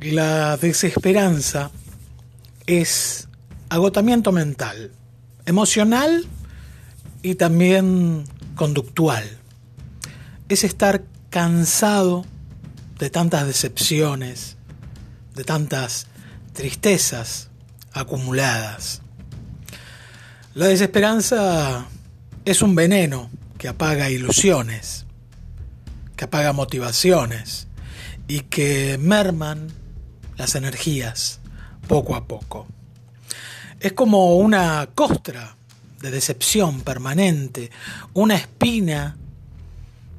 [0.00, 1.70] La desesperanza
[2.64, 3.28] es
[3.68, 4.92] agotamiento mental,
[5.44, 6.24] emocional
[7.22, 8.24] y también
[8.54, 9.24] conductual.
[10.48, 12.24] Es estar cansado
[12.98, 14.56] de tantas decepciones,
[15.34, 16.06] de tantas
[16.54, 17.50] tristezas
[17.92, 19.02] acumuladas.
[20.54, 21.84] La desesperanza
[22.46, 25.04] es un veneno que apaga ilusiones,
[26.16, 27.68] que apaga motivaciones
[28.28, 29.78] y que merman
[30.40, 31.38] las energías
[31.86, 32.66] poco a poco.
[33.78, 35.54] Es como una costra
[36.00, 37.70] de decepción permanente,
[38.14, 39.18] una espina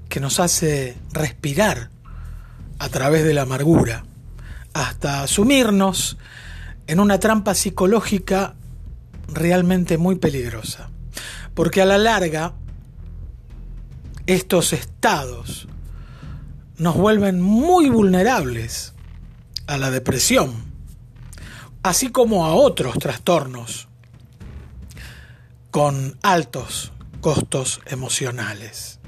[0.09, 1.89] que nos hace respirar
[2.77, 4.05] a través de la amargura,
[4.73, 6.17] hasta sumirnos
[6.85, 8.53] en una trampa psicológica
[9.27, 10.91] realmente muy peligrosa.
[11.55, 12.53] Porque a la larga,
[14.27, 15.67] estos estados
[16.77, 18.90] nos vuelven muy vulnerables
[19.71, 20.51] a la depresión,
[21.81, 23.87] así como a otros trastornos
[25.71, 26.91] con altos
[27.21, 28.99] costos emocionales.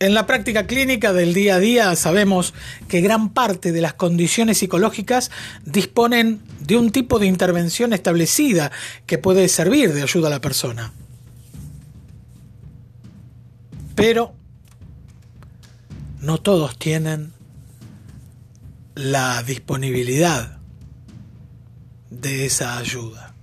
[0.00, 2.52] En la práctica clínica del día a día sabemos
[2.86, 5.30] que gran parte de las condiciones psicológicas
[5.64, 8.70] disponen de un tipo de intervención establecida
[9.06, 10.92] que puede servir de ayuda a la persona.
[13.94, 14.34] Pero
[16.20, 17.33] no todos tienen
[18.94, 20.58] la disponibilidad
[22.10, 23.34] de esa ayuda.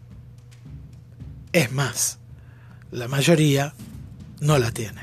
[1.52, 2.20] Es más,
[2.92, 3.74] la mayoría
[4.40, 5.02] no la tiene.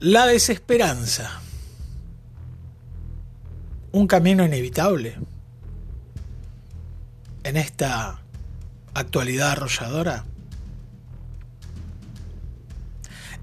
[0.00, 1.40] La desesperanza.
[3.92, 5.16] Un camino inevitable
[7.44, 8.20] en esta
[8.94, 10.24] actualidad arrolladora.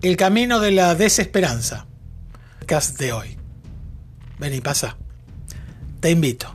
[0.02, 1.88] El camino de la desesperanza.
[2.68, 3.45] Cast de hoy.
[4.40, 4.98] Ven y pasa.
[6.00, 6.54] Te invito.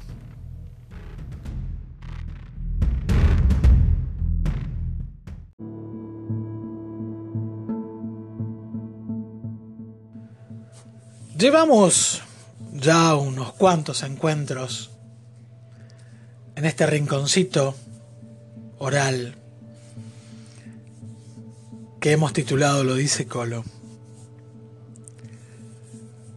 [11.40, 12.22] Llevamos
[12.74, 14.90] ya unos cuantos encuentros
[16.54, 17.74] en este rinconcito
[18.78, 19.36] oral
[21.98, 23.64] que hemos titulado Lo dice Colo.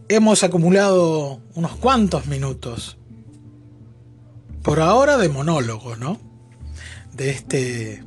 [0.08, 2.98] Hemos acumulado unos cuantos minutos,
[4.62, 6.20] por ahora de monólogo, ¿no?
[7.14, 8.04] De este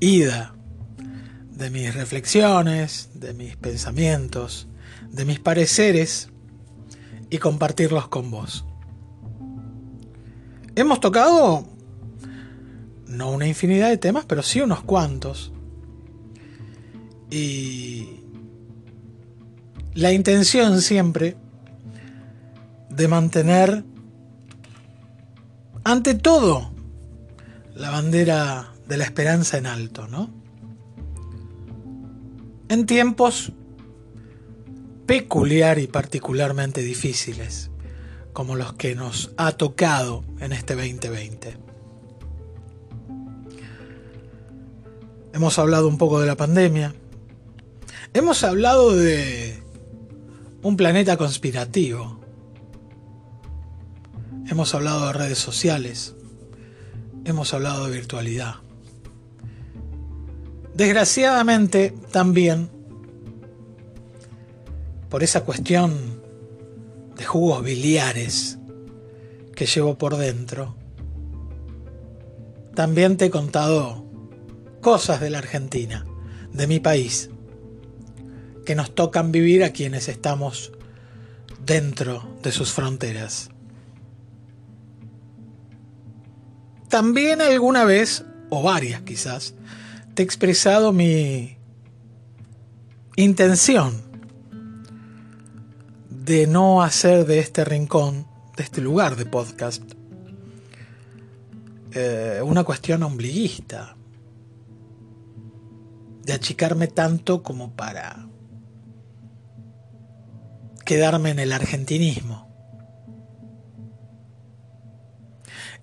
[0.00, 0.54] ida,
[1.50, 4.66] de mis reflexiones, de mis pensamientos,
[5.10, 6.30] de mis pareceres
[7.30, 8.64] y compartirlos con vos.
[10.74, 11.68] Hemos tocado
[13.06, 15.52] no una infinidad de temas, pero sí unos cuantos.
[17.30, 18.23] Y
[19.94, 21.36] la intención siempre
[22.90, 23.84] de mantener
[25.84, 26.70] ante todo
[27.74, 30.30] la bandera de la esperanza en alto, ¿no?
[32.68, 33.52] En tiempos
[35.06, 37.70] peculiar y particularmente difíciles,
[38.32, 41.56] como los que nos ha tocado en este 2020.
[45.34, 46.94] Hemos hablado un poco de la pandemia,
[48.14, 49.63] hemos hablado de
[50.64, 52.20] un planeta conspirativo,
[54.48, 56.14] hemos hablado de redes sociales,
[57.26, 58.54] hemos hablado de virtualidad.
[60.74, 62.70] Desgraciadamente también
[65.10, 66.22] por esa cuestión
[67.14, 68.58] de jugos biliares
[69.54, 70.76] que llevo por dentro,
[72.74, 74.06] también te he contado
[74.80, 76.06] cosas de la Argentina,
[76.54, 77.28] de mi país,
[78.64, 80.72] que nos tocan vivir a quienes estamos
[81.64, 83.50] dentro de sus fronteras.
[86.88, 89.54] También alguna vez, o varias quizás,
[90.14, 91.56] te he expresado mi
[93.16, 94.02] intención
[96.10, 98.26] de no hacer de este rincón,
[98.56, 99.82] de este lugar de podcast,
[101.92, 103.96] eh, una cuestión ombliguista,
[106.22, 108.28] de achicarme tanto como para
[110.84, 112.44] quedarme en el argentinismo.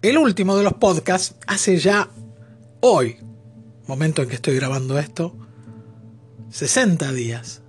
[0.01, 2.09] El último de los podcasts hace ya
[2.79, 3.17] hoy,
[3.87, 5.35] momento en que estoy grabando esto,
[6.49, 7.61] 60 días.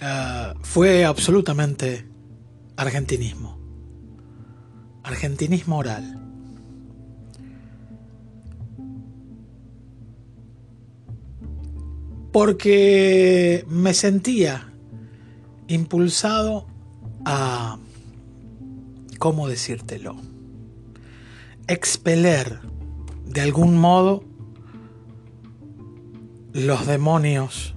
[0.00, 2.06] Ah, fue absolutamente
[2.76, 3.58] argentinismo.
[5.02, 6.19] Argentinismo oral.
[12.32, 14.72] Porque me sentía
[15.66, 16.66] impulsado
[17.24, 17.78] a,
[19.18, 20.16] ¿cómo decírtelo?
[21.66, 22.60] Expeler
[23.26, 24.24] de algún modo
[26.52, 27.74] los demonios,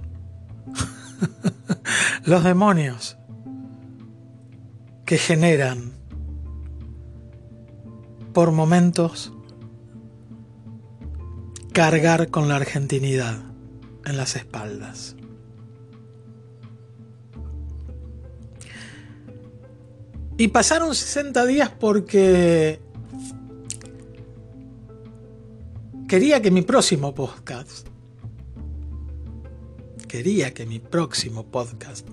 [2.24, 3.16] los demonios
[5.04, 5.92] que generan
[8.32, 9.32] por momentos
[11.72, 13.53] cargar con la argentinidad
[14.06, 15.16] en las espaldas.
[20.36, 22.80] Y pasaron 60 días porque
[26.08, 27.86] quería que mi próximo podcast,
[30.08, 32.08] quería que mi próximo podcast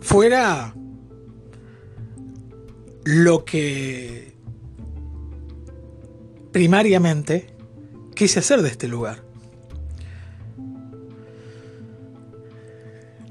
[0.00, 0.74] fuera
[3.04, 4.36] lo que
[6.52, 7.53] primariamente
[8.14, 9.22] quise hacer de este lugar.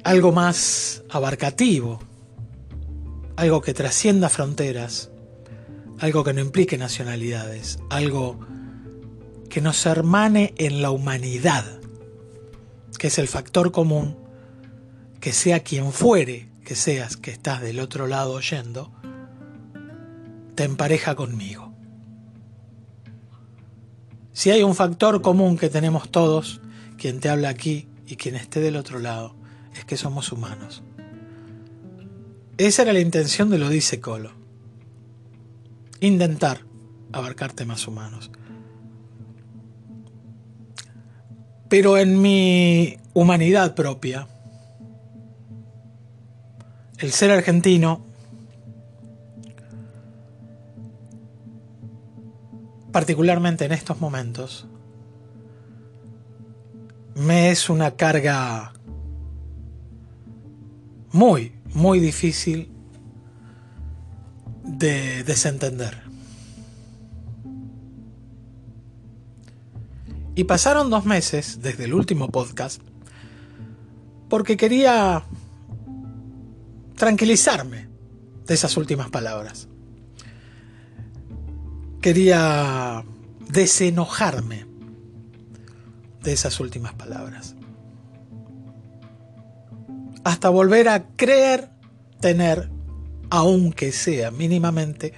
[0.04, 2.00] algo más abarcativo,
[3.36, 5.10] algo que trascienda fronteras,
[6.00, 8.40] algo que no implique nacionalidades, algo
[9.50, 11.66] que nos hermane en la humanidad,
[13.00, 14.18] que es el factor común,
[15.20, 18.94] que sea quien fuere que seas que estás del otro lado oyendo,
[20.56, 21.73] te empareja conmigo.
[24.34, 26.60] Si hay un factor común que tenemos todos,
[26.98, 29.36] quien te habla aquí y quien esté del otro lado,
[29.76, 30.84] es que somos humanos.
[32.58, 34.32] Esa era la intención de lo dice Colo.
[36.00, 36.62] Intentar
[37.12, 38.32] abarcar temas humanos.
[41.70, 44.28] Pero en mi humanidad propia,
[46.98, 48.06] el ser argentino,
[52.94, 54.68] particularmente en estos momentos,
[57.16, 58.72] me es una carga
[61.12, 62.72] muy, muy difícil
[64.64, 66.04] de desentender.
[70.36, 72.82] Y pasaron dos meses desde el último podcast
[74.30, 75.24] porque quería
[76.96, 77.88] tranquilizarme
[78.46, 79.68] de esas últimas palabras.
[82.04, 83.06] Quería
[83.48, 84.66] desenojarme
[86.22, 87.56] de esas últimas palabras
[90.26, 91.70] hasta volver a creer
[92.20, 92.70] tener,
[93.30, 95.14] aunque sea mínimamente,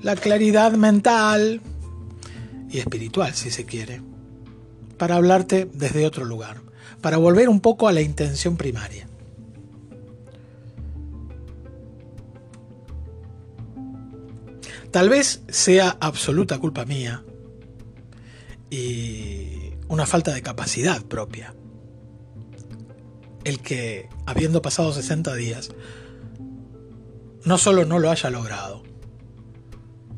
[0.00, 1.60] la claridad mental
[2.70, 4.00] y espiritual, si se quiere,
[4.96, 6.62] para hablarte desde otro lugar,
[7.02, 9.06] para volver un poco a la intención primaria.
[14.94, 17.24] Tal vez sea absoluta culpa mía
[18.70, 21.52] y una falta de capacidad propia
[23.42, 25.72] el que, habiendo pasado 60 días,
[27.44, 28.84] no solo no lo haya logrado,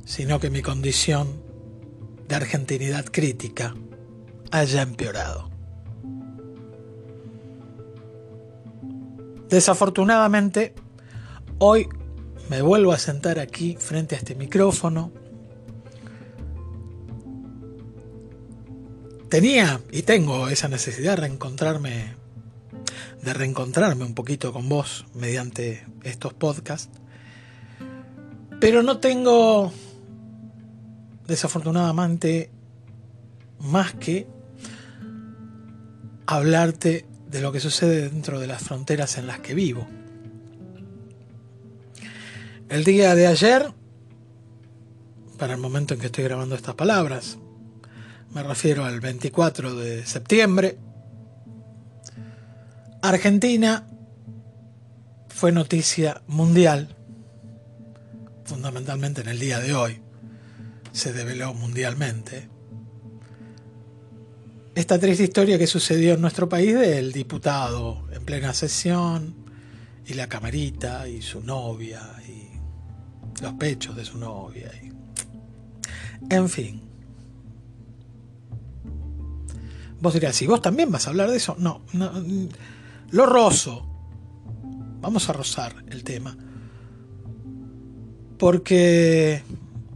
[0.05, 1.43] sino que mi condición
[2.29, 3.75] de argentinidad crítica
[4.51, 5.49] haya empeorado.
[9.49, 10.75] Desafortunadamente,
[11.61, 11.89] hoy
[12.49, 15.13] me vuelvo a sentar aquí frente a este micrófono.
[19.29, 22.15] Tenía y tengo esa necesidad de reencontrarme
[23.27, 26.97] de reencontrarme un poquito con vos mediante estos podcasts.
[28.61, 29.73] Pero no tengo,
[31.27, 32.51] desafortunadamente,
[33.59, 34.29] más que
[36.27, 39.89] hablarte de lo que sucede dentro de las fronteras en las que vivo.
[42.69, 43.73] El día de ayer,
[45.39, 47.39] para el momento en que estoy grabando estas palabras,
[48.35, 50.77] me refiero al 24 de septiembre,
[53.03, 53.87] Argentina
[55.29, 56.97] fue noticia mundial,
[58.45, 60.03] fundamentalmente en el día de hoy,
[60.91, 62.49] se develó mundialmente.
[64.75, 69.37] Esta triste historia que sucedió en nuestro país del diputado en plena sesión
[70.05, 72.36] y la camarita y su novia y
[73.43, 74.71] los pechos de su novia.
[74.83, 74.93] Y...
[76.35, 76.83] En fin.
[80.01, 82.13] Vos dirás, si vos también vas a hablar de eso, no, no
[83.11, 83.87] lo rozo.
[85.01, 86.37] Vamos a rozar el tema.
[88.39, 89.43] Porque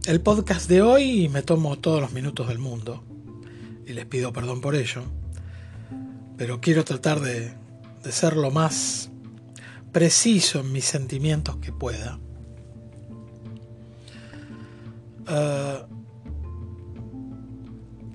[0.05, 3.03] el podcast de hoy me tomo todos los minutos del mundo.
[3.85, 5.03] Y les pido perdón por ello.
[6.37, 7.53] Pero quiero tratar de,
[8.09, 9.11] ser lo más
[9.91, 12.19] preciso en mis sentimientos que pueda.
[15.33, 15.87] Ah,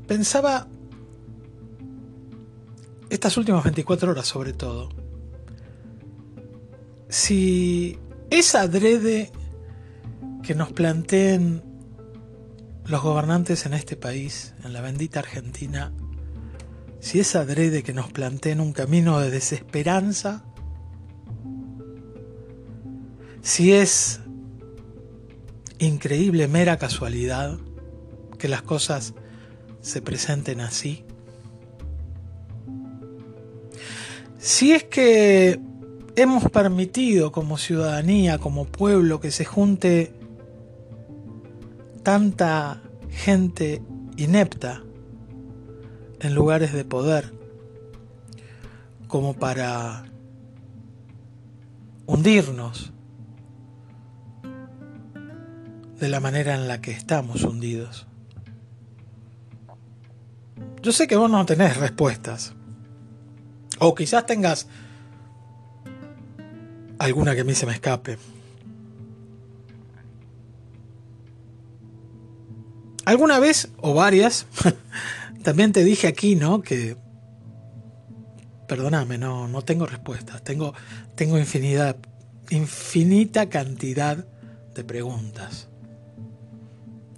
[0.06, 0.68] pensaba
[3.08, 4.90] estas últimas 24 horas sobre todo,
[7.08, 9.32] si es adrede
[10.42, 11.62] que nos planteen
[12.84, 15.94] los gobernantes en este país, en la bendita Argentina,
[17.00, 20.44] si es adrede que nos planteen un camino de desesperanza,
[23.40, 24.20] si es
[25.78, 27.58] increíble, mera casualidad
[28.38, 29.14] que las cosas
[29.80, 31.04] se presenten así,
[34.38, 35.58] si es que
[36.14, 40.12] hemos permitido como ciudadanía, como pueblo, que se junte
[42.02, 42.80] tanta
[43.10, 43.82] gente
[44.16, 44.82] inepta
[46.20, 47.32] en lugares de poder
[49.08, 50.04] como para
[52.06, 52.92] hundirnos
[55.98, 58.06] de la manera en la que estamos hundidos.
[60.82, 62.54] Yo sé que vos no tenés respuestas.
[63.78, 64.68] O quizás tengas
[66.98, 68.18] alguna que a mí se me escape.
[73.04, 74.46] Alguna vez, o varias,
[75.42, 76.62] también te dije aquí, ¿no?
[76.62, 76.96] Que,
[78.66, 80.42] perdóname, no, no tengo respuestas.
[80.42, 80.74] Tengo,
[81.14, 81.96] tengo infinidad,
[82.50, 84.26] infinita cantidad
[84.74, 85.68] de preguntas.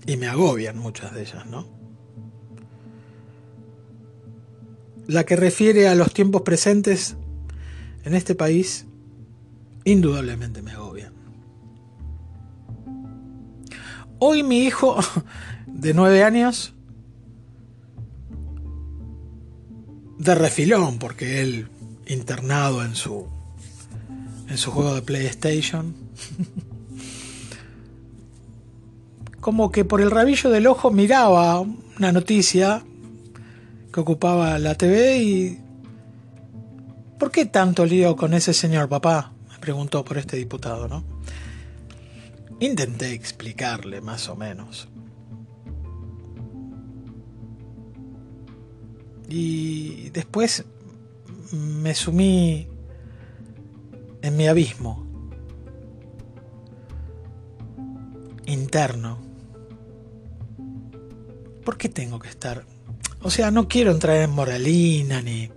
[0.08, 1.68] Y me agobian muchas de ellas, ¿no?
[5.06, 7.14] La que refiere a los tiempos presentes
[8.04, 8.86] en este país
[9.84, 11.12] indudablemente me agobian.
[14.18, 14.96] Hoy mi hijo
[15.66, 16.72] de nueve años,
[20.18, 21.68] de refilón, porque él
[22.06, 23.26] internado en su
[24.48, 25.94] en su juego de PlayStation,
[29.48, 32.84] como que por el rabillo del ojo miraba una noticia
[33.90, 35.58] que ocupaba la TV y
[37.18, 39.32] ¿Por qué tanto lío con ese señor papá?
[39.58, 41.02] preguntó por este diputado, ¿no?
[42.60, 44.86] Intenté explicarle más o menos.
[49.30, 50.66] Y después
[51.52, 52.68] me sumí
[54.20, 55.06] en mi abismo
[58.44, 59.27] interno.
[61.68, 62.64] ¿Por qué tengo que estar?
[63.20, 65.50] O sea, no quiero entrar en moralina ni,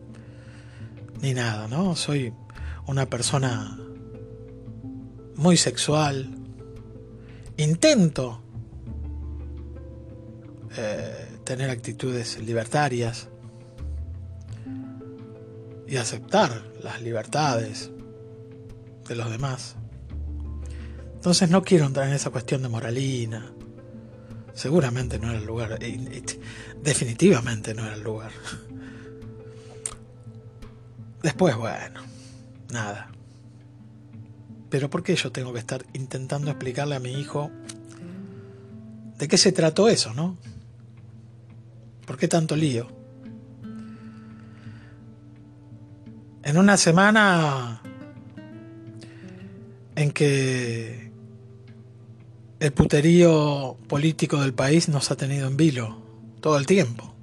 [1.21, 1.95] ni nada, ¿no?
[1.95, 2.33] Soy
[2.85, 3.79] una persona
[5.35, 6.35] muy sexual.
[7.55, 8.41] Intento
[10.75, 13.29] eh, tener actitudes libertarias
[15.87, 17.89] y aceptar las libertades
[19.07, 19.77] de los demás.
[21.13, 23.53] Entonces no quiero entrar en esa cuestión de moralina.
[24.61, 25.79] Seguramente no era el lugar.
[26.83, 28.31] Definitivamente no era el lugar.
[31.23, 32.01] Después, bueno,
[32.71, 33.09] nada.
[34.69, 37.49] Pero ¿por qué yo tengo que estar intentando explicarle a mi hijo
[39.17, 40.37] de qué se trató eso, no?
[42.05, 42.87] ¿Por qué tanto lío?
[46.43, 47.81] En una semana
[49.95, 51.00] en que
[52.61, 55.97] el puterío político del país nos ha tenido en vilo
[56.39, 57.13] todo el tiempo.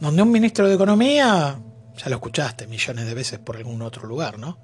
[0.00, 1.58] Donde un ministro de Economía,
[1.96, 4.58] ya lo escuchaste millones de veces por algún otro lugar, ¿no?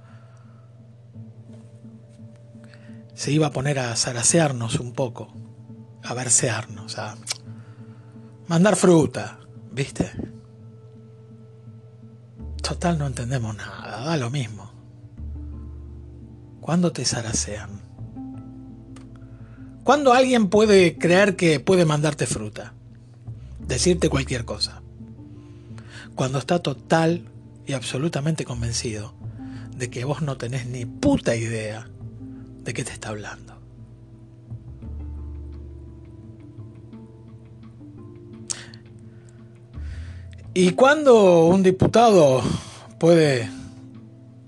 [3.15, 5.33] se iba a poner a zarasearnos un poco,
[6.03, 7.17] a versearnos, a
[8.49, 9.39] mandar fruta,
[9.71, 10.11] ¿viste?
[12.61, 14.73] Total, no entendemos nada, da lo mismo.
[16.61, 17.84] ¿Cuándo te zarasean?
[19.85, 22.73] ¿Cuándo alguien puede creer que puede mandarte fruta?
[23.69, 24.81] Decirte cualquier cosa.
[26.15, 27.29] Cuando está total
[27.67, 29.13] y absolutamente convencido
[29.77, 31.87] de que vos no tenés ni puta idea
[32.63, 33.61] de qué te está hablando.
[40.55, 42.43] ¿Y cuando un diputado
[42.99, 43.51] puede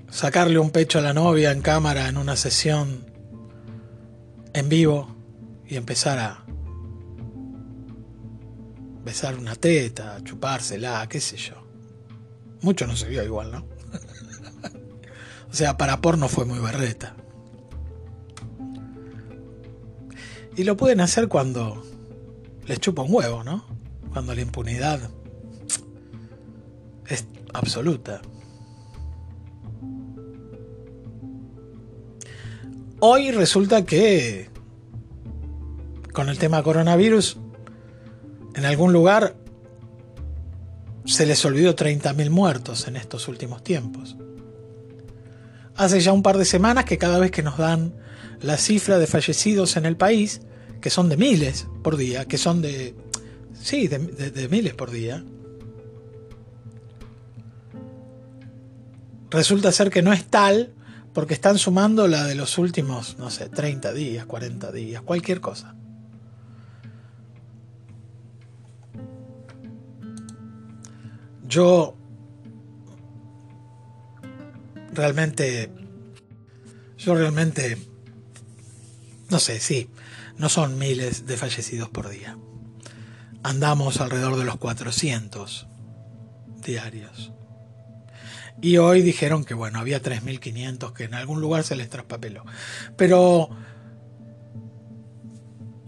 [0.09, 3.05] sacarle un pecho a la novia en cámara en una sesión
[4.55, 5.16] en vivo
[5.69, 6.45] y empezar a
[9.05, 11.55] besar una teta, chupársela, qué sé yo?
[12.61, 13.59] Mucho no se vio igual, ¿no?
[15.51, 17.17] o sea, para porno fue muy berreta.
[20.57, 21.85] Y lo pueden hacer cuando
[22.67, 23.65] les chupa un huevo, ¿no?
[24.13, 25.11] Cuando la impunidad
[27.09, 28.23] es absoluta.
[33.01, 34.49] Hoy resulta que
[36.17, 37.37] con el tema coronavirus,
[38.55, 39.37] en algún lugar
[41.05, 44.17] se les olvidó 30.000 muertos en estos últimos tiempos.
[45.75, 47.93] hace ya un par de semanas que cada vez que nos dan
[48.41, 50.41] la cifra de fallecidos en el país,
[50.81, 52.95] que son de miles por día, que son de...
[53.53, 55.23] Sí, de, miles por día.
[59.29, 60.73] Resulta ser que no es tal
[61.13, 65.77] porque están sumando la de los últimos, no sé, 30 días, 40 días, cualquier cosa.
[71.49, 71.97] Yo
[74.93, 75.71] realmente,
[76.99, 77.79] yo realmente,
[79.31, 79.89] no sé, sí,
[80.39, 82.37] no son miles de fallecidos por día.
[83.43, 85.69] Andamos alrededor de los 400
[86.65, 87.33] diarios.
[88.61, 92.45] Y hoy dijeron que, bueno, había 3.500 que en algún lugar se les traspapeló.
[92.97, 93.51] Pero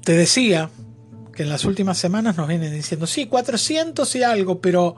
[0.05, 0.71] te decía
[1.35, 4.97] que en las últimas semanas nos vienen diciendo, sí, 400 y algo, pero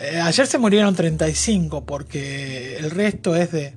[0.00, 3.76] eh, ayer se murieron 35 porque el resto es de...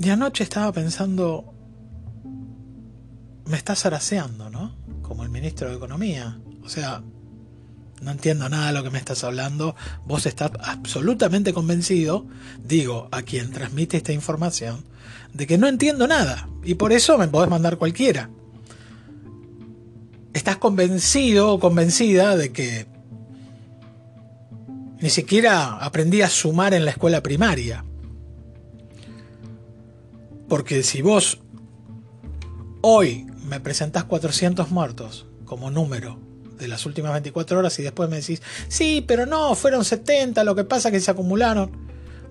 [0.00, 1.54] Y anoche estaba pensando,
[3.46, 4.76] me estás araseando, ¿no?
[5.02, 6.38] Como el ministro de Economía.
[6.62, 7.02] O sea,
[8.00, 9.76] no entiendo nada de lo que me estás hablando.
[10.04, 12.26] Vos estás absolutamente convencido,
[12.64, 14.84] digo, a quien transmite esta información,
[15.32, 16.48] de que no entiendo nada.
[16.64, 18.30] Y por eso me podés mandar cualquiera.
[20.32, 22.86] Estás convencido o convencida de que
[25.00, 27.84] ni siquiera aprendí a sumar en la escuela primaria.
[30.48, 31.40] Porque si vos
[32.80, 36.18] hoy me presentás 400 muertos como número
[36.58, 40.54] de las últimas 24 horas y después me decís, sí, pero no, fueron 70, lo
[40.54, 41.70] que pasa es que se acumularon.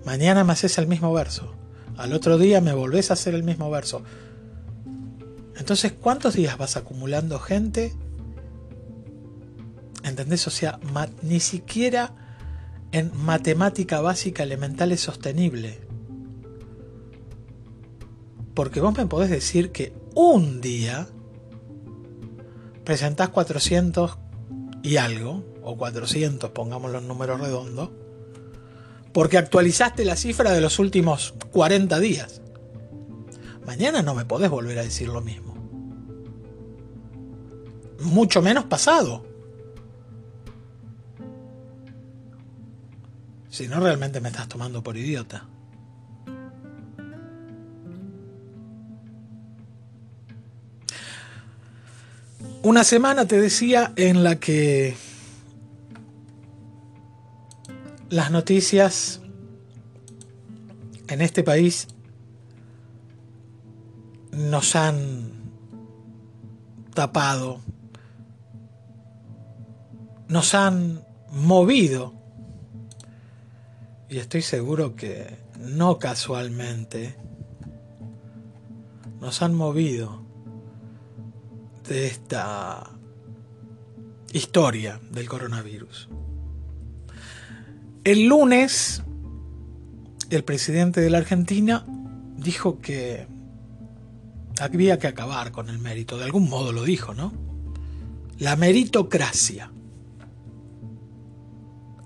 [0.04, 1.54] Mañana me haces el mismo verso.
[1.96, 4.02] Al otro día me volvés a hacer el mismo verso.
[5.68, 7.94] Entonces, ¿cuántos días vas acumulando gente?
[10.02, 10.46] ¿Entendés?
[10.46, 10.80] O sea,
[11.20, 12.14] ni siquiera
[12.90, 15.78] en matemática básica elemental es sostenible.
[18.54, 21.06] Porque vos me podés decir que un día
[22.84, 24.16] presentás 400
[24.82, 27.90] y algo, o 400, pongamos los números redondos,
[29.12, 32.40] porque actualizaste la cifra de los últimos 40 días.
[33.66, 35.47] Mañana no me podés volver a decir lo mismo.
[38.00, 39.24] Mucho menos pasado.
[43.50, 45.46] Si no, realmente me estás tomando por idiota.
[52.62, 54.94] Una semana, te decía, en la que
[58.10, 59.20] las noticias
[61.08, 61.88] en este país
[64.32, 65.32] nos han
[66.94, 67.60] tapado,
[70.28, 72.14] nos han movido,
[74.08, 77.16] y estoy seguro que no casualmente,
[79.20, 80.22] nos han movido
[81.88, 82.90] de esta
[84.32, 86.08] historia del coronavirus.
[88.04, 89.02] El lunes,
[90.30, 91.84] el presidente de la Argentina
[92.36, 93.26] dijo que
[94.60, 97.32] había que acabar con el mérito, de algún modo lo dijo, ¿no?
[98.38, 99.72] La meritocracia.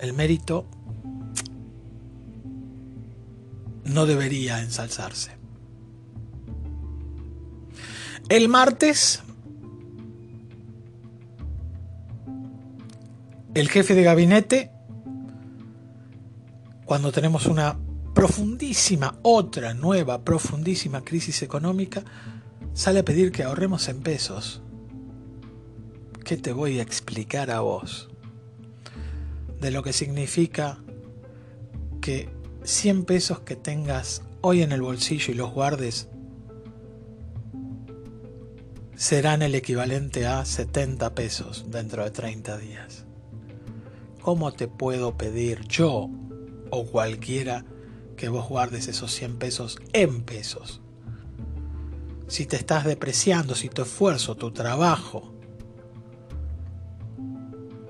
[0.02, 0.66] El mérito
[3.84, 5.30] no debería ensalzarse.
[8.28, 9.22] El martes
[13.54, 14.70] el jefe de gabinete,
[16.84, 17.78] cuando tenemos una
[18.14, 22.02] profundísima, otra nueva, profundísima crisis económica,
[22.72, 24.62] sale a pedir que ahorremos en pesos.
[26.24, 28.11] ¿Qué te voy a explicar a vos?
[29.62, 30.78] De lo que significa
[32.02, 32.28] que
[32.64, 36.08] 100 pesos que tengas hoy en el bolsillo y los guardes
[38.94, 43.06] serán el equivalente a 70 pesos dentro de 30 días.
[44.22, 46.08] ¿cómo te puedo pedir yo
[46.70, 47.64] o cualquiera
[48.16, 50.80] que vos guardes esos 100 pesos en pesos?
[52.28, 55.34] Si te estás depreciando, si tu esfuerzo, tu trabajo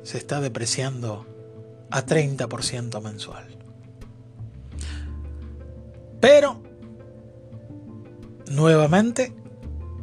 [0.03, 1.27] se está depreciando
[1.93, 3.47] a 30% mensual.
[6.21, 6.63] Pero,
[8.47, 9.35] nuevamente,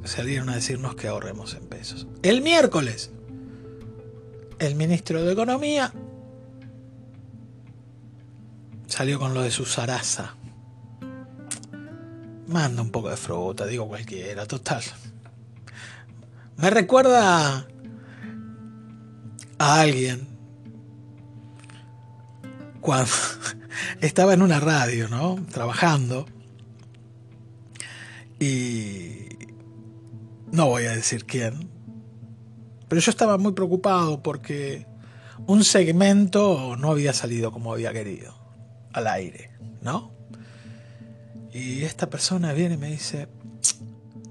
[0.04, 2.08] salieron a decirnos que ahorremos en pesos.
[2.22, 3.12] El miércoles,
[4.60, 5.92] el ministro de Economía
[8.86, 10.36] salió con lo de su zaraza.
[12.48, 14.84] Manda un poco de fruta, digo cualquiera, total.
[16.58, 17.66] Me recuerda
[19.58, 20.39] a alguien
[22.82, 23.12] cuando
[24.02, 25.44] estaba en una radio, ¿no?
[25.52, 26.26] Trabajando.
[28.40, 29.30] Y
[30.52, 31.70] no voy a decir quién.
[32.88, 34.88] Pero yo estaba muy preocupado porque
[35.46, 38.34] un segmento no había salido como había querido,
[38.94, 40.12] al aire, ¿no?
[41.52, 43.28] Y esta persona viene y me dice,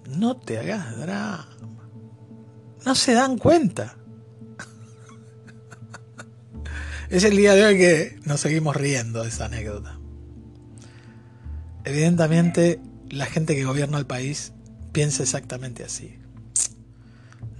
[0.08, 1.48] no te hagas drama,
[2.84, 3.96] no se dan cuenta.
[7.10, 9.98] Es el día de hoy que nos seguimos riendo de esa anécdota.
[11.84, 14.52] Evidentemente, la gente que gobierna el país
[14.92, 16.18] piensa exactamente así.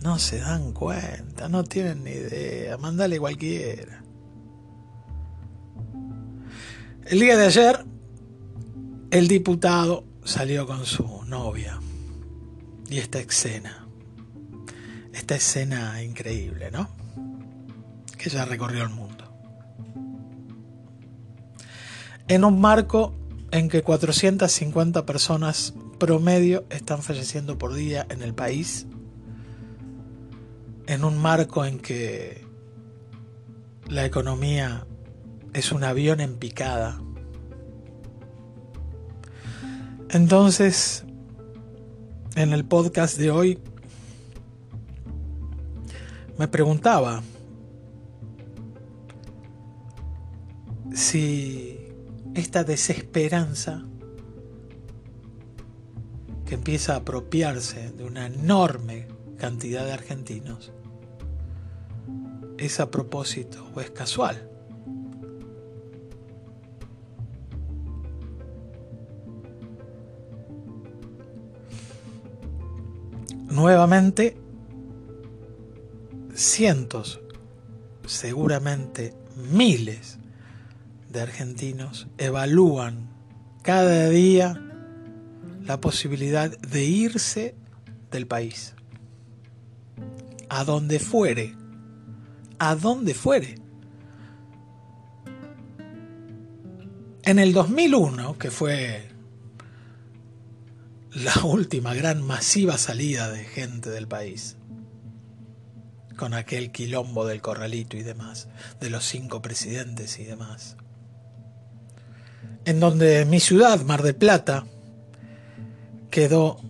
[0.03, 4.05] No se dan cuenta, no tienen ni idea, mandale cualquiera.
[7.07, 7.85] El día de ayer,
[9.11, 11.81] el diputado salió con su novia.
[12.91, 13.87] Y esta escena,
[15.13, 16.89] esta escena increíble, ¿no?
[18.19, 19.08] Que ya recorrió el mundo.
[22.29, 23.15] En un marco
[23.51, 28.87] en que 450 personas promedio están falleciendo por día en el país,
[30.87, 32.47] en un marco en que
[33.89, 34.87] la economía
[35.55, 37.01] es un avión en picada.
[40.11, 41.05] Entonces,
[42.37, 43.59] en el podcast de hoy,
[46.39, 47.23] me preguntaba
[50.95, 51.78] si
[52.35, 53.85] esta desesperanza
[56.47, 60.73] que empieza a apropiarse de una enorme cantidad de argentinos
[62.59, 64.49] es a propósito o es casual.
[73.49, 74.37] Nuevamente,
[76.35, 77.21] cientos,
[78.07, 79.15] seguramente
[79.51, 80.19] miles
[81.19, 83.09] de argentinos evalúan
[83.63, 84.63] cada día
[85.65, 87.57] la posibilidad de irse
[88.13, 88.75] del país,
[90.49, 91.57] a donde fuere,
[92.61, 93.57] a donde fuere.
[97.25, 99.09] En el 2001, que fue
[101.11, 104.57] la última gran masiva salida de gente del país,
[106.17, 108.47] con aquel quilombo del corralito y demás,
[108.79, 110.77] de los cinco presidentes y demás,
[112.65, 114.67] en donde mi ciudad, Mar del Plata,
[116.11, 116.61] quedó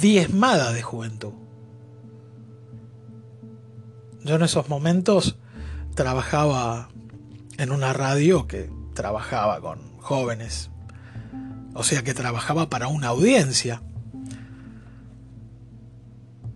[0.00, 1.32] diezmada de juventud.
[4.24, 5.36] Yo en esos momentos
[5.94, 6.88] trabajaba
[7.58, 10.70] en una radio que trabajaba con jóvenes,
[11.74, 13.82] o sea que trabajaba para una audiencia,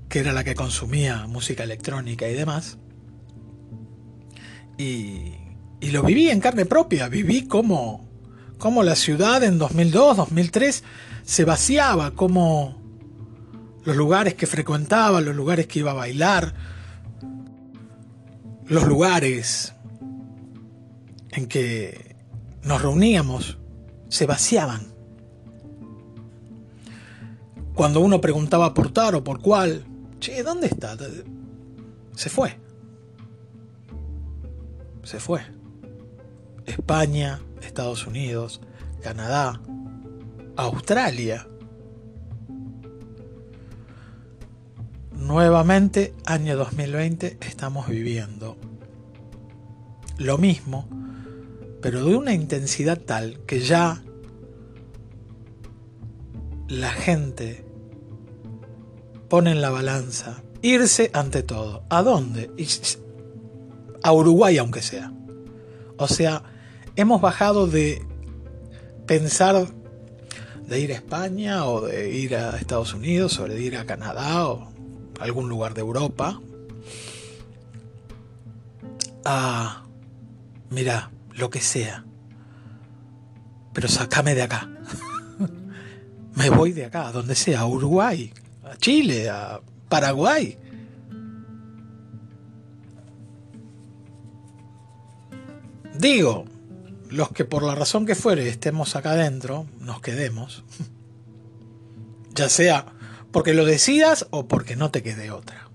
[0.09, 2.79] que era la que consumía música electrónica y demás.
[4.77, 5.35] Y,
[5.81, 8.07] y lo viví en carne propia, viví como,
[8.83, 10.85] la ciudad en 2002, 2003
[11.25, 12.81] se vaciaba, como
[13.85, 16.55] los lugares que frecuentaba, los lugares que iba a bailar,
[18.66, 19.75] los lugares
[21.31, 22.16] en que
[22.62, 23.59] nos reuníamos
[24.09, 24.88] se vaciaban.
[27.75, 29.87] Cuando uno preguntaba por tal o por cuál,
[30.19, 30.99] che, ¿dónde está?
[32.14, 32.59] Se fue.
[35.03, 35.60] Se fue.
[36.71, 38.61] España, Estados Unidos,
[39.03, 39.61] Canadá,
[40.57, 41.47] Australia.
[45.13, 48.57] Nuevamente, año 2020, estamos viviendo
[50.19, 50.89] lo mismo,
[51.83, 54.03] pero de una intensidad tal que ya
[56.69, 57.65] la gente
[59.29, 61.85] pone en la balanza irse ante todo.
[61.89, 62.51] ¿A dónde?
[64.03, 65.13] A Uruguay aunque sea.
[65.97, 66.43] O sea,
[67.01, 68.05] hemos bajado de
[69.07, 69.67] pensar
[70.67, 74.49] de ir a España o de ir a Estados Unidos o de ir a Canadá
[74.49, 74.71] o
[75.19, 76.41] algún lugar de Europa.
[79.25, 79.85] A,
[80.69, 82.05] mira, lo que sea.
[83.73, 84.69] Pero sácame de acá.
[86.35, 88.33] Me voy de acá, a donde sea, a Uruguay,
[88.63, 90.59] a Chile, a Paraguay.
[95.99, 96.47] Digo,
[97.11, 100.64] los que por la razón que fuere estemos acá adentro, nos quedemos.
[102.35, 102.87] ya sea
[103.33, 105.68] porque lo decidas o porque no te quede otra.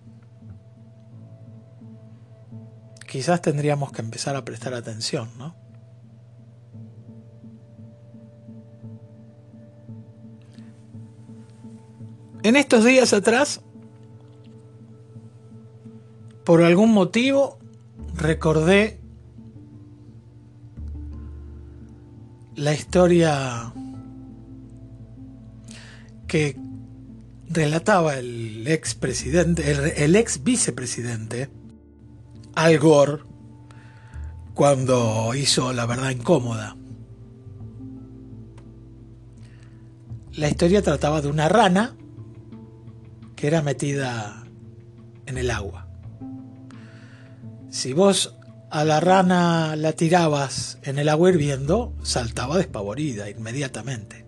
[3.07, 5.55] Quizás tendríamos que empezar a prestar atención, ¿no?
[12.43, 13.61] En estos días atrás,
[16.43, 17.57] por algún motivo,
[18.13, 18.99] recordé
[22.55, 23.73] la historia
[26.27, 26.57] que
[27.49, 31.49] relataba el ex presidente, el, ex vicepresidente
[32.55, 33.23] Al Gore
[34.53, 36.75] cuando hizo La verdad incómoda.
[40.33, 41.95] La historia trataba de una rana
[43.35, 44.45] que era metida
[45.25, 45.87] en el agua.
[47.69, 48.35] Si vos
[48.75, 54.25] a la rana la tirabas en el agua hirviendo, saltaba despavorida inmediatamente.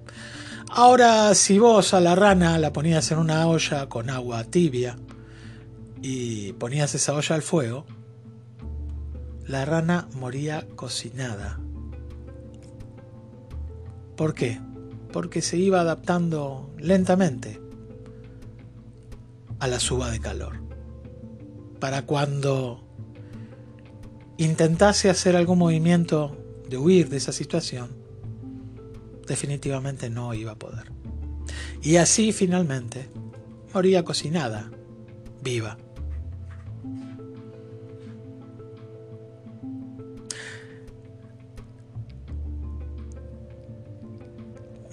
[0.69, 4.95] Ahora, si vos a la rana la ponías en una olla con agua tibia
[6.01, 7.85] y ponías esa olla al fuego,
[9.45, 11.59] la rana moría cocinada.
[14.15, 14.61] ¿Por qué?
[15.11, 17.59] Porque se iba adaptando lentamente
[19.59, 20.61] a la suba de calor.
[21.81, 22.86] Para cuando
[24.37, 26.37] intentase hacer algún movimiento
[26.69, 27.89] de huir de esa situación,
[29.27, 30.91] definitivamente no iba a poder.
[31.81, 33.09] Y así finalmente
[33.73, 34.71] moría cocinada,
[35.41, 35.77] viva.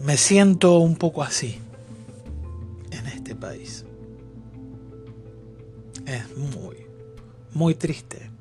[0.04, 1.59] Me siento un poco así
[2.90, 3.87] en este país.
[6.07, 6.76] Es muy,
[7.54, 8.34] muy triste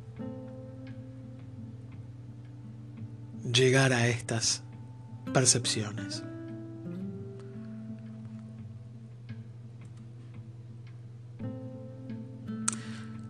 [3.52, 4.64] llegar a estas
[5.34, 6.24] percepciones.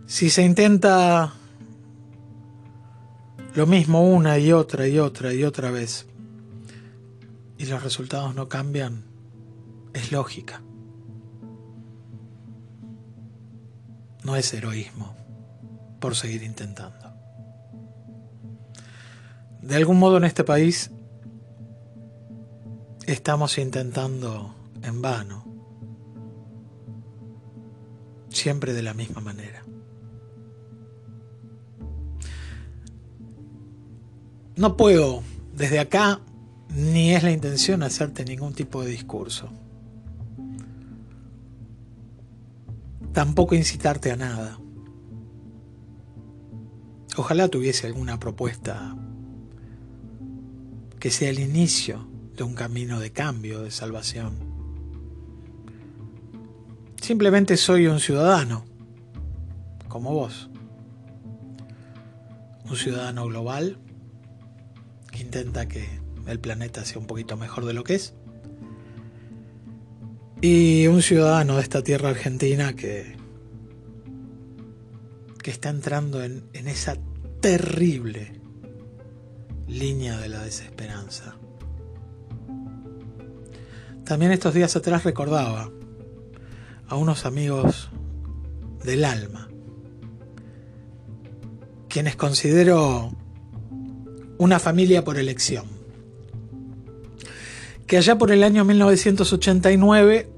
[0.06, 1.34] Si se intenta
[3.56, 6.06] lo mismo una y otra y otra y otra vez
[7.58, 9.04] y los resultados no cambian,
[9.94, 10.62] es lógica.
[14.24, 15.16] No es heroísmo
[16.00, 17.03] por seguir intentando.
[19.64, 20.92] De algún modo en este país
[23.08, 25.46] estamos intentando en vano,
[28.28, 29.64] siempre de la misma manera.
[34.58, 35.24] No puedo
[35.54, 36.20] desde acá,
[36.68, 39.50] ni es la intención hacerte ningún tipo de discurso.
[43.14, 44.60] Tampoco incitarte a nada.
[47.16, 48.98] Ojalá tuviese alguna propuesta
[51.04, 54.38] que sea el inicio de un camino de cambio, de salvación.
[57.02, 58.64] Simplemente soy un ciudadano,
[59.90, 60.50] como vos.
[62.70, 63.80] Un ciudadano global
[65.12, 65.86] que intenta que
[66.26, 68.14] el planeta sea un poquito mejor de lo que es.
[70.40, 73.18] Y un ciudadano de esta tierra argentina que,
[75.44, 76.96] que está entrando en, en esa
[77.42, 78.43] terrible
[79.74, 81.36] línea de la desesperanza.
[84.06, 85.72] También estos días atrás recordaba
[86.88, 87.90] a unos amigos
[88.84, 89.50] del alma,
[91.90, 93.12] quienes considero
[94.38, 95.66] una familia por elección,
[97.88, 100.30] que allá por el año 1989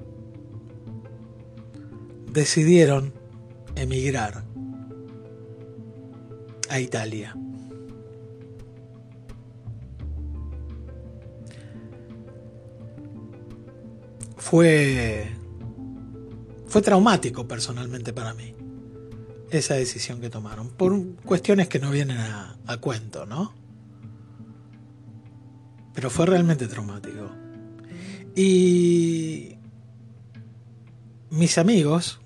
[2.32, 3.14] decidieron
[3.76, 4.44] emigrar
[6.70, 7.36] a Italia.
[14.56, 15.28] Fue,
[16.66, 18.56] fue traumático personalmente para mí
[19.52, 23.54] esa decisión que tomaron, por cuestiones que no vienen a, a cuento, ¿no?
[25.94, 27.30] Pero fue realmente traumático.
[28.34, 29.58] Y
[31.32, 32.22] mis amigos,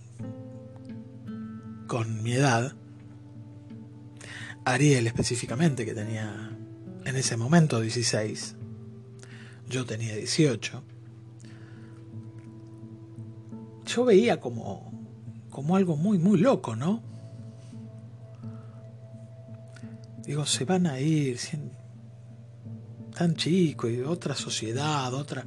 [1.88, 2.76] con mi edad,
[4.66, 6.56] Ariel específicamente, que tenía
[7.06, 8.56] en ese momento 16,
[9.68, 10.84] yo tenía 18,
[13.90, 14.92] yo veía como,
[15.50, 17.02] como algo muy, muy loco, ¿no?
[20.26, 21.40] Digo, se van a ir
[23.18, 25.44] tan chicos y otra sociedad, otra...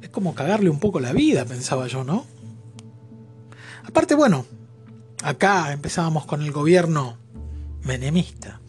[0.00, 2.24] Es como cagarle un poco la vida, pensaba yo, ¿no?
[3.84, 4.46] Aparte, bueno,
[5.22, 7.18] acá empezábamos con el gobierno
[7.82, 8.60] menemista.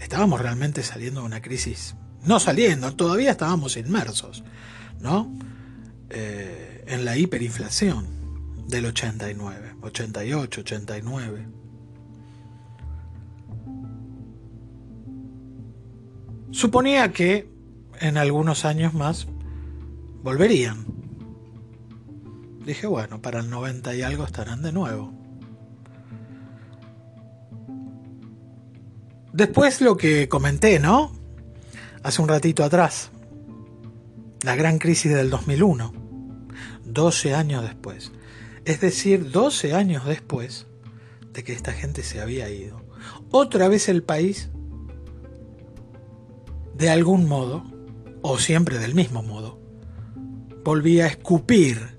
[0.00, 1.94] Estábamos realmente saliendo de una crisis.
[2.24, 4.42] No saliendo, todavía estábamos inmersos,
[5.00, 5.32] ¿no?
[6.10, 8.06] Eh, en la hiperinflación
[8.68, 11.46] del 89, 88, 89.
[16.50, 17.48] Suponía que
[18.00, 19.26] en algunos años más
[20.22, 20.86] volverían.
[22.64, 25.12] Dije, bueno, para el 90 y algo estarán de nuevo.
[29.32, 31.16] Después lo que comenté, ¿no?
[32.06, 33.10] hace un ratito atrás,
[34.42, 35.92] la gran crisis del 2001,
[36.84, 38.12] 12 años después.
[38.64, 40.66] Es decir, 12 años después
[41.32, 42.84] de que esta gente se había ido.
[43.30, 44.50] Otra vez el país,
[46.74, 47.64] de algún modo,
[48.22, 49.60] o siempre del mismo modo,
[50.64, 51.96] volvía a escupir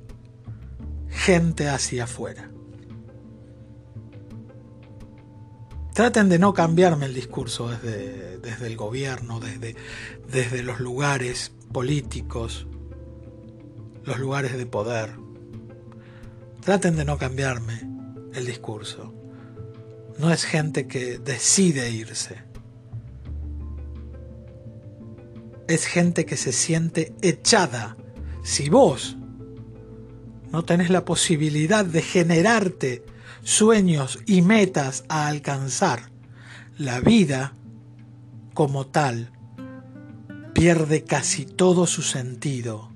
[1.09, 2.51] gente hacia afuera.
[5.97, 9.75] Traten de no cambiarme el discurso desde, desde el gobierno, desde,
[10.31, 12.67] desde los lugares políticos,
[14.03, 15.15] los lugares de poder.
[16.61, 17.81] Traten de no cambiarme
[18.35, 19.11] el discurso.
[20.19, 22.43] No es gente que decide irse.
[25.67, 27.97] Es gente que se siente echada.
[28.43, 29.17] Si vos
[30.51, 33.03] no tenés la posibilidad de generarte
[33.47, 36.11] sueños y metas a alcanzar,
[36.77, 37.53] la vida
[38.53, 39.31] como tal
[40.53, 42.91] pierde casi todo su sentido.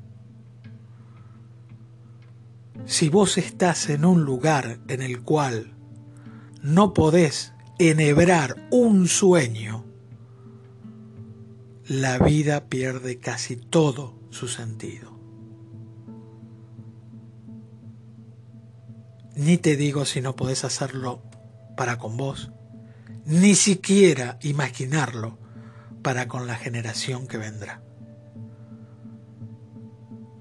[2.86, 5.74] Si vos estás en un lugar en el cual
[6.62, 9.86] no podés enhebrar un sueño,
[11.88, 15.21] la vida pierde casi todo su sentido.
[19.36, 21.22] Ni te digo si no podés hacerlo
[21.78, 22.52] para con vos,
[23.26, 25.38] ni siquiera imaginarlo
[26.02, 27.82] para con la generación que vendrá.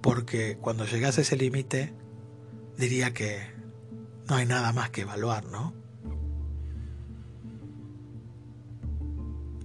[0.00, 1.94] Porque cuando llegas a ese límite,
[2.78, 3.40] diría que
[4.28, 5.74] no hay nada más que evaluar, ¿no?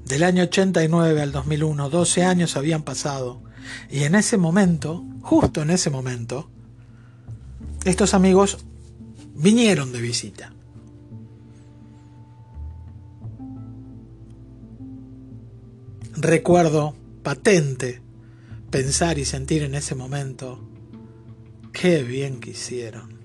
[0.05, 3.41] Del año 89 al 2001, 12 años habían pasado,
[3.89, 6.49] y en ese momento, justo en ese momento,
[7.85, 8.65] estos amigos
[9.35, 10.53] vinieron de visita.
[16.17, 18.01] Recuerdo patente
[18.71, 20.59] pensar y sentir en ese momento
[21.71, 23.19] qué bien que hicieron.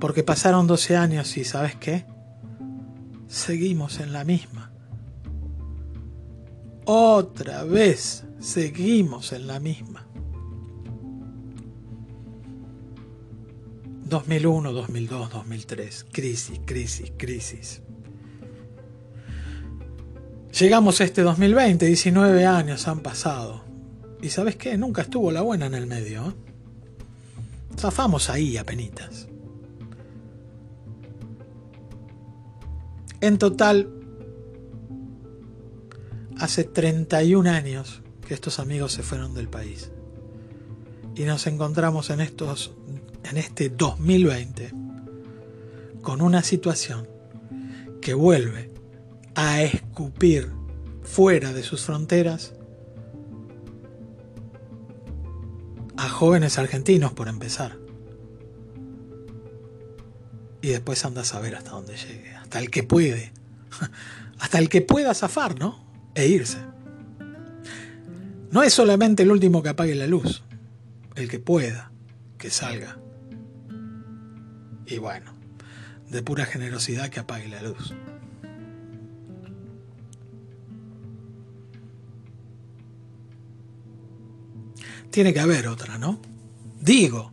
[0.00, 2.06] Porque pasaron 12 años y ¿sabes qué?
[3.26, 4.72] Seguimos en la misma.
[6.84, 10.03] Otra vez seguimos en la misma.
[14.14, 16.06] 2001, 2002, 2003.
[16.12, 17.82] Crisis, crisis, crisis.
[20.56, 23.64] Llegamos a este 2020, 19 años han pasado.
[24.22, 24.78] ¿Y sabes qué?
[24.78, 26.28] Nunca estuvo la buena en el medio.
[26.28, 26.34] ¿eh?
[27.76, 29.26] Zafamos ahí a penitas.
[33.20, 33.90] En total,
[36.38, 39.90] hace 31 años que estos amigos se fueron del país.
[41.16, 42.76] Y nos encontramos en estos
[43.24, 44.72] en este 2020
[46.02, 47.08] con una situación
[48.00, 48.70] que vuelve
[49.34, 50.50] a escupir
[51.02, 52.54] fuera de sus fronteras
[55.96, 57.78] a jóvenes argentinos por empezar.
[60.60, 63.32] Y después anda a saber hasta dónde llegue, hasta el que puede,
[64.38, 65.84] hasta el que pueda zafar, ¿no?
[66.14, 66.58] E irse.
[68.50, 70.44] No es solamente el último que apague la luz,
[71.16, 71.90] el que pueda,
[72.38, 72.98] que salga.
[74.86, 75.32] Y bueno,
[76.10, 77.94] de pura generosidad que apague la luz.
[85.10, 86.20] Tiene que haber otra, ¿no?
[86.80, 87.32] Digo,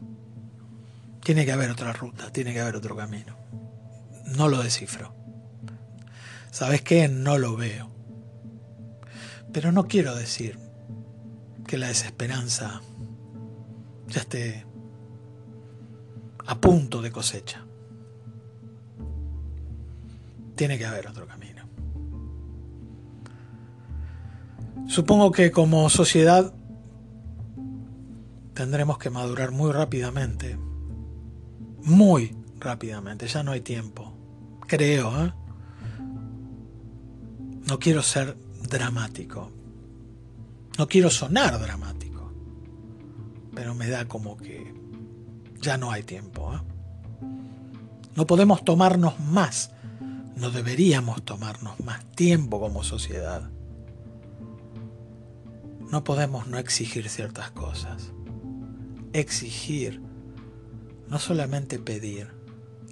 [1.24, 3.36] tiene que haber otra ruta, tiene que haber otro camino.
[4.26, 5.16] No lo descifro.
[6.52, 7.08] ¿Sabes qué?
[7.08, 7.90] No lo veo.
[9.52, 10.58] Pero no quiero decir
[11.68, 12.82] que la desesperanza
[14.08, 14.66] ya esté
[16.45, 17.65] a punto de cosecha.
[20.56, 21.63] Tiene que haber otro camino.
[24.88, 26.53] Supongo que como sociedad
[28.53, 30.57] tendremos que madurar muy rápidamente.
[31.84, 33.28] Muy rápidamente.
[33.28, 34.13] Ya no hay tiempo.
[34.68, 35.34] Creo, ¿eh?
[37.68, 38.38] No quiero ser
[38.70, 39.51] dramático.
[40.78, 42.32] No quiero sonar dramático.
[43.55, 44.80] Pero me da como que
[45.62, 46.53] ya no hay tiempo.
[46.53, 46.59] ¿eh?
[48.16, 49.72] No podemos tomarnos más,
[50.36, 53.49] no deberíamos tomarnos más tiempo como sociedad.
[55.89, 58.12] No podemos no exigir ciertas cosas.
[59.14, 60.01] Exigir,
[61.07, 62.30] no solamente pedir,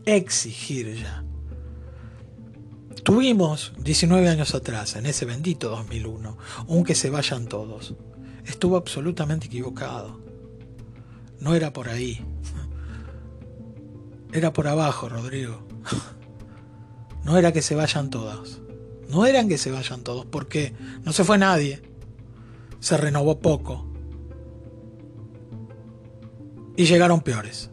[0.06, 1.24] exigir ya.
[3.04, 7.96] Tuvimos 19 años atrás, en ese bendito 2001, un que se vayan todos.
[8.46, 10.29] Estuvo absolutamente equivocado.
[11.40, 12.26] No era por ahí.
[14.32, 15.66] Era por abajo, Rodrigo.
[17.24, 18.62] No era que se vayan todos.
[19.10, 20.74] No eran que se vayan todos, porque
[21.04, 21.82] no se fue nadie.
[22.80, 23.86] se renovó poco
[26.78, 27.70] y llegaron peores.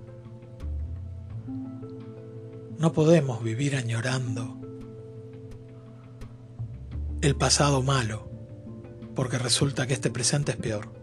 [2.78, 4.58] No podemos vivir añorando
[7.20, 8.28] el pasado malo,
[9.14, 10.95] porque resulta que este presente es peor.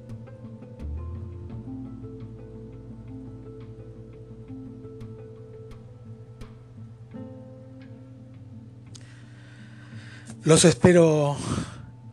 [10.45, 11.37] Los espero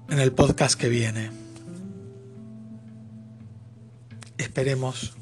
[0.08, 1.32] en el podcast que viene.
[4.38, 5.14] Esperemos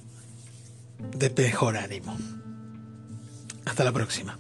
[1.17, 2.15] de mejor ánimo.
[3.65, 4.37] Hasta la próxima.